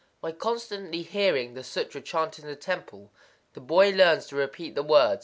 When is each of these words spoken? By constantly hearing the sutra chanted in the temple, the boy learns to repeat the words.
By 0.19 0.31
constantly 0.31 1.03
hearing 1.03 1.53
the 1.53 1.63
sutra 1.63 2.01
chanted 2.01 2.43
in 2.45 2.49
the 2.49 2.55
temple, 2.55 3.11
the 3.53 3.61
boy 3.61 3.91
learns 3.91 4.25
to 4.29 4.35
repeat 4.35 4.73
the 4.73 4.81
words. 4.81 5.19